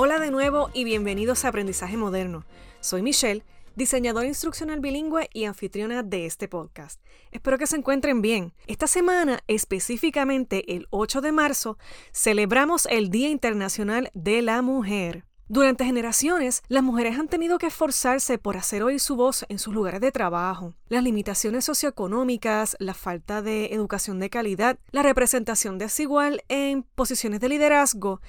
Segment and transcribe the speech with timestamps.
[0.00, 2.44] Hola de nuevo y bienvenidos a Aprendizaje Moderno.
[2.78, 3.42] Soy Michelle,
[3.74, 7.00] diseñadora instruccional bilingüe y anfitriona de este podcast.
[7.32, 8.52] Espero que se encuentren bien.
[8.68, 11.78] Esta semana, específicamente el 8 de marzo,
[12.12, 15.24] celebramos el Día Internacional de la Mujer.
[15.50, 19.74] Durante generaciones, las mujeres han tenido que esforzarse por hacer oír su voz en sus
[19.74, 20.74] lugares de trabajo.
[20.90, 27.48] Las limitaciones socioeconómicas, la falta de educación de calidad, la representación desigual en posiciones de
[27.48, 28.20] liderazgo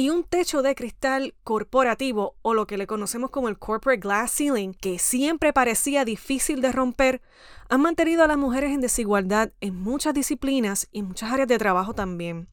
[0.00, 4.32] y un techo de cristal corporativo o lo que le conocemos como el corporate glass
[4.34, 7.20] ceiling, que siempre parecía difícil de romper,
[7.68, 11.92] han mantenido a las mujeres en desigualdad en muchas disciplinas y muchas áreas de trabajo
[11.92, 12.48] también.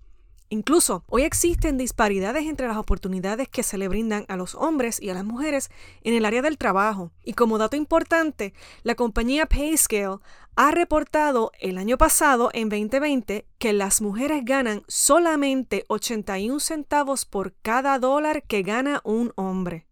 [0.50, 5.10] Incluso hoy existen disparidades entre las oportunidades que se le brindan a los hombres y
[5.10, 5.70] a las mujeres
[6.04, 7.12] en el área del trabajo.
[7.26, 10.20] Y como dato importante, la compañía Payscale
[10.56, 17.54] ha reportado el año pasado, en 2020, que las mujeres ganan solamente 81 centavos por
[17.62, 19.86] cada dólar que gana un hombre.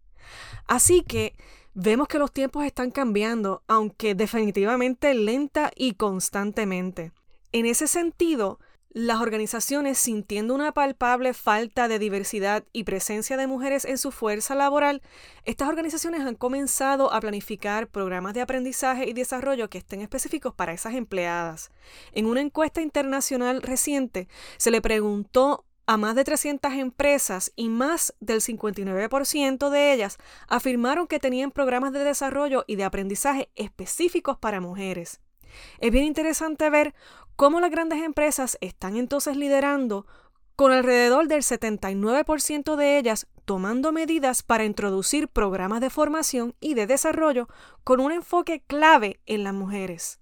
[0.67, 1.35] Así que
[1.73, 7.11] vemos que los tiempos están cambiando, aunque definitivamente lenta y constantemente.
[7.51, 8.59] En ese sentido,
[8.95, 14.55] las organizaciones sintiendo una palpable falta de diversidad y presencia de mujeres en su fuerza
[14.55, 15.01] laboral,
[15.43, 20.71] estas organizaciones han comenzado a planificar programas de aprendizaje y desarrollo que estén específicos para
[20.71, 21.71] esas empleadas.
[22.13, 28.15] En una encuesta internacional reciente se le preguntó a más de 300 empresas y más
[28.21, 34.61] del 59% de ellas afirmaron que tenían programas de desarrollo y de aprendizaje específicos para
[34.61, 35.19] mujeres.
[35.79, 36.93] Es bien interesante ver
[37.35, 40.05] cómo las grandes empresas están entonces liderando
[40.55, 46.87] con alrededor del 79% de ellas tomando medidas para introducir programas de formación y de
[46.87, 47.47] desarrollo
[47.83, 50.19] con un enfoque clave en las mujeres.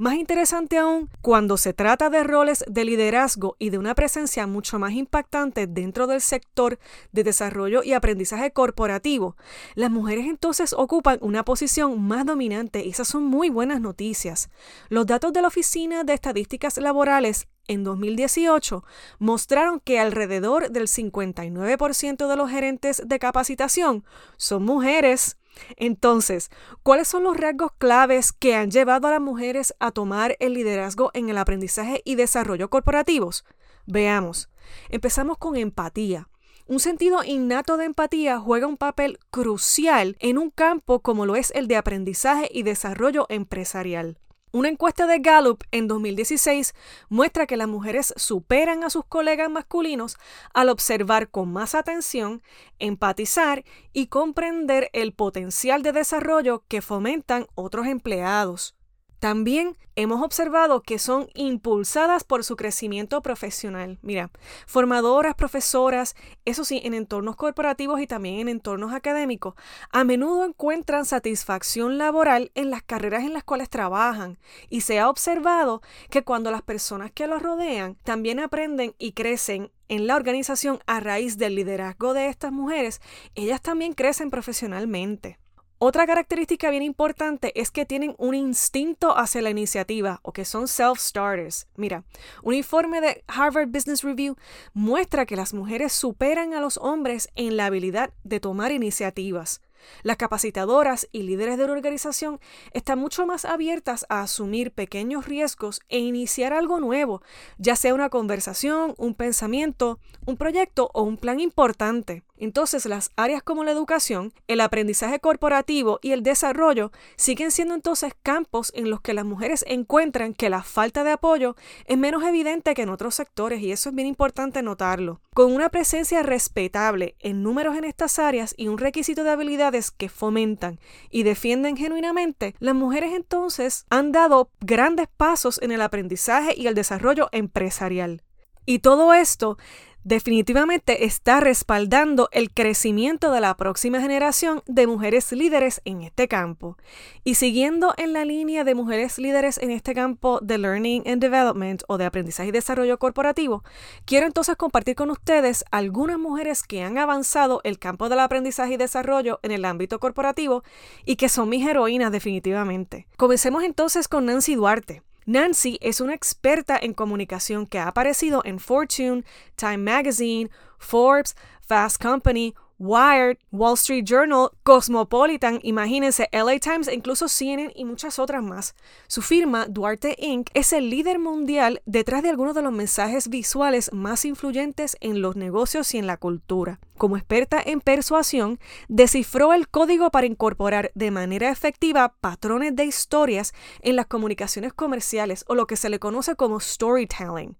[0.00, 4.78] Más interesante aún, cuando se trata de roles de liderazgo y de una presencia mucho
[4.78, 6.78] más impactante dentro del sector
[7.12, 9.36] de desarrollo y aprendizaje corporativo,
[9.74, 14.48] las mujeres entonces ocupan una posición más dominante y esas son muy buenas noticias.
[14.88, 18.82] Los datos de la Oficina de Estadísticas Laborales en 2018
[19.18, 24.02] mostraron que alrededor del 59% de los gerentes de capacitación
[24.38, 25.36] son mujeres.
[25.76, 26.50] Entonces,
[26.82, 31.10] ¿cuáles son los rasgos claves que han llevado a las mujeres a tomar el liderazgo
[31.14, 33.44] en el aprendizaje y desarrollo corporativos?
[33.86, 34.48] Veamos.
[34.88, 36.28] Empezamos con empatía.
[36.66, 41.50] Un sentido innato de empatía juega un papel crucial en un campo como lo es
[41.50, 44.18] el de aprendizaje y desarrollo empresarial.
[44.52, 46.74] Una encuesta de Gallup en 2016
[47.08, 50.16] muestra que las mujeres superan a sus colegas masculinos
[50.52, 52.42] al observar con más atención,
[52.80, 58.74] empatizar y comprender el potencial de desarrollo que fomentan otros empleados.
[59.20, 63.98] También hemos observado que son impulsadas por su crecimiento profesional.
[64.00, 64.30] Mira,
[64.66, 66.16] formadoras, profesoras,
[66.46, 69.54] eso sí, en entornos corporativos y también en entornos académicos,
[69.92, 74.38] a menudo encuentran satisfacción laboral en las carreras en las cuales trabajan
[74.70, 79.70] y se ha observado que cuando las personas que los rodean también aprenden y crecen
[79.88, 83.02] en la organización a raíz del liderazgo de estas mujeres,
[83.34, 85.39] ellas también crecen profesionalmente.
[85.82, 90.64] Otra característica bien importante es que tienen un instinto hacia la iniciativa o que son
[90.64, 91.68] self-starters.
[91.74, 92.04] Mira,
[92.42, 94.36] un informe de Harvard Business Review
[94.74, 99.62] muestra que las mujeres superan a los hombres en la habilidad de tomar iniciativas.
[100.02, 102.40] Las capacitadoras y líderes de la organización
[102.74, 107.22] están mucho más abiertas a asumir pequeños riesgos e iniciar algo nuevo,
[107.56, 112.22] ya sea una conversación, un pensamiento, un proyecto o un plan importante.
[112.40, 118.14] Entonces las áreas como la educación, el aprendizaje corporativo y el desarrollo siguen siendo entonces
[118.22, 122.72] campos en los que las mujeres encuentran que la falta de apoyo es menos evidente
[122.72, 125.20] que en otros sectores y eso es bien importante notarlo.
[125.34, 130.08] Con una presencia respetable en números en estas áreas y un requisito de habilidades que
[130.08, 136.68] fomentan y defienden genuinamente, las mujeres entonces han dado grandes pasos en el aprendizaje y
[136.68, 138.22] el desarrollo empresarial.
[138.66, 139.58] Y todo esto
[140.04, 146.76] definitivamente está respaldando el crecimiento de la próxima generación de mujeres líderes en este campo.
[147.24, 151.82] Y siguiendo en la línea de mujeres líderes en este campo de Learning and Development
[151.88, 153.62] o de aprendizaje y desarrollo corporativo,
[154.04, 158.76] quiero entonces compartir con ustedes algunas mujeres que han avanzado el campo del aprendizaje y
[158.76, 160.62] desarrollo en el ámbito corporativo
[161.04, 163.06] y que son mis heroínas definitivamente.
[163.16, 165.02] Comencemos entonces con Nancy Duarte.
[165.30, 169.22] Nancy es una experta en comunicación que ha aparecido en Fortune,
[169.54, 177.28] Time Magazine, Forbes, Fast Company, Wired, Wall Street Journal, Cosmopolitan, imagínense, LA Times e incluso
[177.28, 178.74] CNN y muchas otras más.
[179.06, 183.92] Su firma, Duarte Inc., es el líder mundial detrás de algunos de los mensajes visuales
[183.92, 186.80] más influyentes en los negocios y en la cultura.
[186.96, 193.52] Como experta en persuasión, descifró el código para incorporar de manera efectiva patrones de historias
[193.82, 197.58] en las comunicaciones comerciales o lo que se le conoce como storytelling.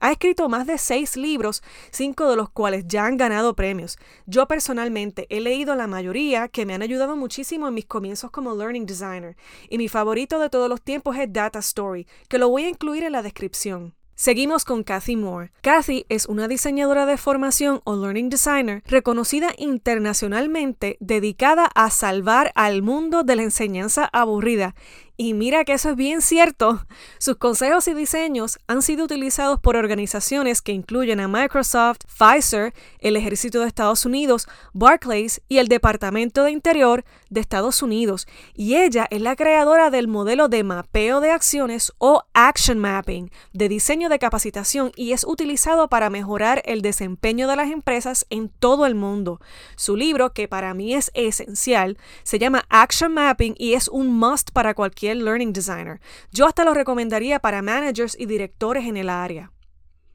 [0.00, 3.98] Ha escrito más de seis libros, cinco de los cuales ya han ganado premios.
[4.26, 8.54] Yo personalmente he leído la mayoría que me han ayudado muchísimo en mis comienzos como
[8.54, 9.36] learning designer,
[9.68, 13.02] y mi favorito de todos los tiempos es Data Story, que lo voy a incluir
[13.02, 13.92] en la descripción.
[14.14, 15.50] Seguimos con Kathy Moore.
[15.62, 22.82] Kathy es una diseñadora de formación o learning designer reconocida internacionalmente dedicada a salvar al
[22.82, 24.76] mundo de la enseñanza aburrida
[25.16, 26.86] y mira que eso es bien cierto.
[27.18, 33.16] Sus consejos y diseños han sido utilizados por organizaciones que incluyen a Microsoft, Pfizer, el
[33.16, 38.26] Ejército de Estados Unidos, Barclays y el Departamento de Interior de Estados Unidos.
[38.54, 43.68] Y ella es la creadora del modelo de mapeo de acciones o Action Mapping, de
[43.68, 48.86] diseño de capacitación y es utilizado para mejorar el desempeño de las empresas en todo
[48.86, 49.40] el mundo.
[49.76, 54.50] Su libro, que para mí es esencial, se llama Action Mapping y es un must
[54.52, 56.00] para cualquier learning designer.
[56.30, 59.52] Yo hasta lo recomendaría para managers y directores en el área.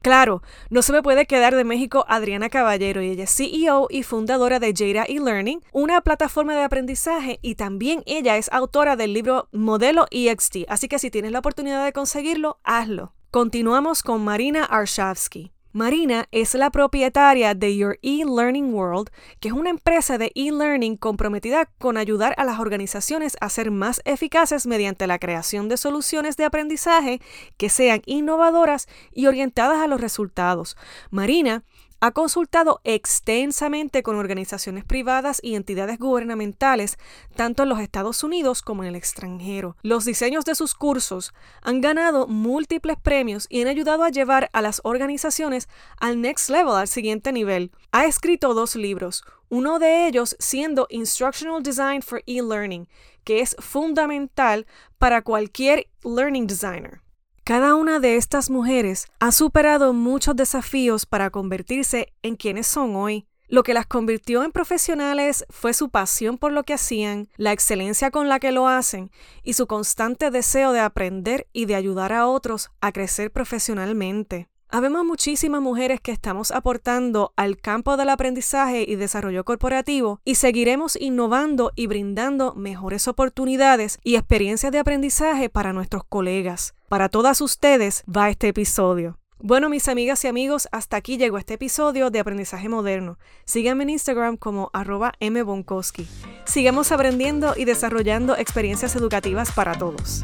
[0.00, 4.04] Claro, no se me puede quedar de México Adriana Caballero y ella es CEO y
[4.04, 9.48] fundadora de Jada eLearning, una plataforma de aprendizaje y también ella es autora del libro
[9.50, 13.14] Modelo EXT, así que si tienes la oportunidad de conseguirlo, hazlo.
[13.30, 15.52] Continuamos con Marina Arshavsky.
[15.78, 21.66] Marina es la propietaria de Your E-Learning World, que es una empresa de e-learning comprometida
[21.78, 26.46] con ayudar a las organizaciones a ser más eficaces mediante la creación de soluciones de
[26.46, 27.20] aprendizaje
[27.56, 30.76] que sean innovadoras y orientadas a los resultados.
[31.12, 31.62] Marina
[32.00, 36.96] ha consultado extensamente con organizaciones privadas y entidades gubernamentales,
[37.34, 39.76] tanto en los Estados Unidos como en el extranjero.
[39.82, 44.62] Los diseños de sus cursos han ganado múltiples premios y han ayudado a llevar a
[44.62, 45.68] las organizaciones
[45.98, 47.72] al next level, al siguiente nivel.
[47.90, 52.88] Ha escrito dos libros, uno de ellos siendo Instructional Design for E-Learning,
[53.24, 54.66] que es fundamental
[54.98, 57.00] para cualquier learning designer.
[57.48, 63.26] Cada una de estas mujeres ha superado muchos desafíos para convertirse en quienes son hoy.
[63.48, 68.10] Lo que las convirtió en profesionales fue su pasión por lo que hacían, la excelencia
[68.10, 69.10] con la que lo hacen
[69.42, 74.50] y su constante deseo de aprender y de ayudar a otros a crecer profesionalmente.
[74.70, 80.94] Habemos muchísimas mujeres que estamos aportando al campo del aprendizaje y desarrollo corporativo y seguiremos
[81.00, 86.74] innovando y brindando mejores oportunidades y experiencias de aprendizaje para nuestros colegas.
[86.90, 89.18] Para todas ustedes va este episodio.
[89.40, 93.18] Bueno, mis amigas y amigos, hasta aquí llegó este episodio de Aprendizaje Moderno.
[93.46, 96.06] Síganme en Instagram como arroba mbonkowski.
[96.44, 100.22] Sigamos aprendiendo y desarrollando experiencias educativas para todos.